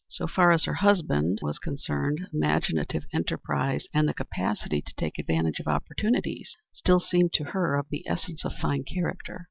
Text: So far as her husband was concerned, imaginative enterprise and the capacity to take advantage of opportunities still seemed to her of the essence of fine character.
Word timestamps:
So 0.09 0.25
far 0.25 0.51
as 0.51 0.63
her 0.63 0.73
husband 0.73 1.37
was 1.43 1.59
concerned, 1.59 2.21
imaginative 2.33 3.05
enterprise 3.13 3.85
and 3.93 4.09
the 4.09 4.15
capacity 4.15 4.81
to 4.81 4.93
take 4.95 5.19
advantage 5.19 5.59
of 5.59 5.67
opportunities 5.67 6.57
still 6.73 6.99
seemed 6.99 7.33
to 7.33 7.43
her 7.43 7.75
of 7.75 7.85
the 7.91 8.03
essence 8.07 8.43
of 8.43 8.55
fine 8.55 8.83
character. 8.83 9.39